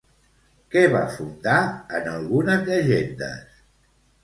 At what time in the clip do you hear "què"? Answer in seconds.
0.75-0.81